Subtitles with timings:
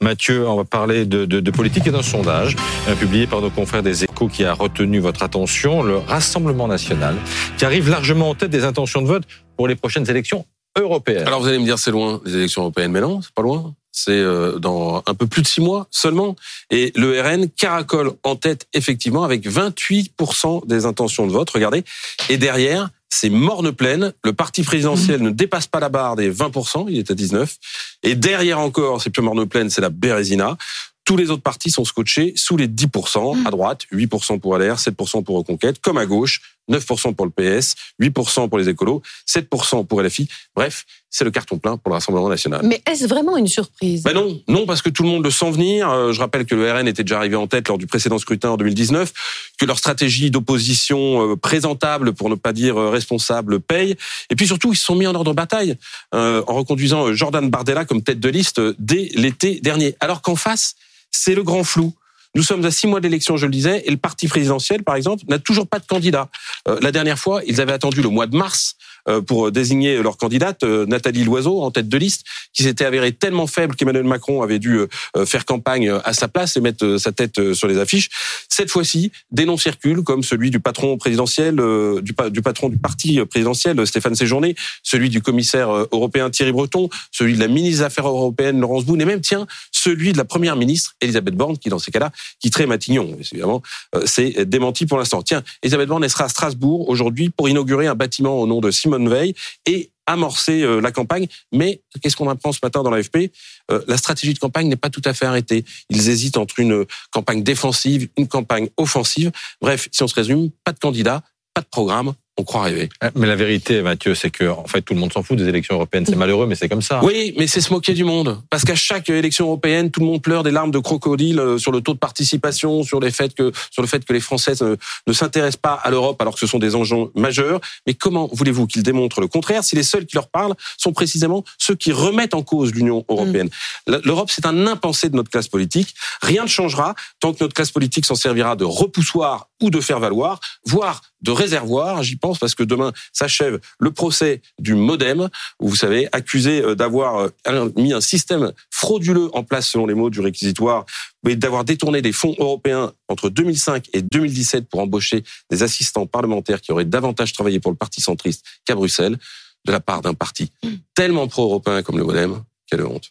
[0.00, 2.56] Mathieu, on va parler de, de, de politique et d'un sondage
[2.88, 7.16] euh, publié par nos confrères des Échos qui a retenu votre attention, le Rassemblement national,
[7.58, 9.24] qui arrive largement en tête des intentions de vote
[9.56, 10.46] pour les prochaines élections
[10.76, 11.26] européennes.
[11.26, 13.74] Alors vous allez me dire c'est loin les élections européennes, mais non, c'est pas loin.
[13.96, 16.34] C'est euh, dans un peu plus de six mois seulement.
[16.70, 21.48] Et le RN caracole en tête effectivement avec 28% des intentions de vote.
[21.50, 21.84] Regardez.
[22.28, 24.12] Et derrière, c'est morne pleine.
[24.24, 27.56] Le parti présidentiel ne dépasse pas la barre des 20%, il est à 19.
[28.02, 30.56] Et derrière encore, c'est plus morne pleine, c'est la Bérésina.
[31.04, 33.46] Tous les autres partis sont scotchés sous les 10%.
[33.46, 35.80] À droite, 8% pour LR, 7% pour Reconquête.
[35.80, 36.40] Comme à gauche,
[36.70, 40.28] 9% pour le PS, 8% pour les écolos, 7% pour LFI.
[40.54, 42.62] Bref, c'est le carton plein pour le Rassemblement national.
[42.64, 44.02] Mais est-ce vraiment une surprise?
[44.02, 45.88] Ben non, non, parce que tout le monde le sent venir.
[45.88, 48.50] Euh, je rappelle que le RN était déjà arrivé en tête lors du précédent scrutin
[48.50, 49.12] en 2019,
[49.60, 53.96] que leur stratégie d'opposition euh, présentable, pour ne pas dire euh, responsable, paye.
[54.30, 55.76] Et puis surtout, ils se sont mis en ordre de bataille
[56.12, 59.96] en reconduisant Jordan Bardella comme tête de liste dès l'été dernier.
[60.00, 60.74] Alors qu'en face,
[61.10, 61.94] c'est le grand flou.
[62.36, 65.22] Nous sommes à six mois d'élection, je le disais, et le parti présidentiel, par exemple,
[65.28, 66.28] n'a toujours pas de candidat.
[66.68, 68.76] Euh, la dernière fois, ils avaient attendu le mois de mars
[69.08, 73.12] euh, pour désigner leur candidate, euh, Nathalie Loiseau, en tête de liste, qui s'était avérée
[73.12, 74.80] tellement faible qu'Emmanuel Macron avait dû
[75.26, 78.08] faire campagne à sa place et mettre sa tête sur les affiches.
[78.48, 81.56] Cette fois-ci, des noms circulent, comme celui du patron présidentiel,
[82.02, 87.34] du, du patron du parti présidentiel, Stéphane Séjourné, celui du commissaire européen Thierry Breton, celui
[87.34, 90.56] de la ministre des Affaires européennes, Laurence Boone, et même, tiens, celui de la première
[90.56, 93.16] ministre, Elisabeth Borne, qui, dans ces cas-là, quitterait Matignon.
[93.18, 93.62] Évidemment,
[94.04, 95.22] c'est démenti pour l'instant.
[95.22, 98.70] Tiens, Elisabeth Borne, elle sera à Strasbourg aujourd'hui pour inaugurer un bâtiment au nom de
[98.70, 99.34] Simone Veil
[99.66, 101.26] et amorcer euh, la campagne.
[101.52, 103.32] Mais qu'est-ce qu'on apprend ce matin dans l'AFP
[103.70, 105.64] euh, La stratégie de campagne n'est pas tout à fait arrêtée.
[105.90, 109.32] Ils hésitent entre une campagne défensive, une campagne offensive.
[109.60, 111.22] Bref, si on se résume, pas de candidat,
[111.54, 112.88] pas de programme, on croit rêver.
[113.00, 115.48] Ah, mais la vérité, Mathieu, c'est que en fait tout le monde s'en fout des
[115.48, 116.04] élections européennes.
[116.06, 117.00] C'est malheureux, mais c'est comme ça.
[117.04, 118.40] Oui, mais c'est se moquer du monde.
[118.50, 121.70] Parce qu'à chaque élection européenne, tout le monde pleure des larmes de crocodile euh, sur
[121.70, 125.12] le taux de participation, sur les faits que sur le fait que les Français ne,
[125.12, 127.60] s'intéressent pas à l'Europe alors que ce sont des enjeux majeurs.
[127.86, 131.44] Mais comment voulez-vous qu'ils démontrent le contraire si les seuls qui leur parlent sont précisément
[131.58, 133.48] ceux qui remettent en cause l'Union européenne?
[133.86, 133.96] Mm.
[134.04, 135.94] L'Europe, c'est un impensé de notre classe politique.
[136.20, 140.00] Rien ne changera tant que notre classe politique s'en servira de repoussoir ou de faire
[140.00, 142.02] valoir, voire de réservoir.
[142.02, 145.28] J'y pense parce que demain s'achève le procès du MoDem,
[145.60, 149.94] où vous savez, accusé euh, d'avoir euh, mis un système frauduleux en place selon les
[149.94, 150.84] mots du réquisitoire,
[151.24, 156.60] mais d'avoir détourné des fonds européens entre 2005 et 2017 pour embaucher des assistants parlementaires
[156.60, 159.18] qui auraient davantage travaillé pour le parti centriste qu'à Bruxelles,
[159.64, 160.68] de la part d'un parti mm.
[160.94, 162.42] tellement pro-européen comme le MoDem.
[162.66, 163.10] Quelle honte.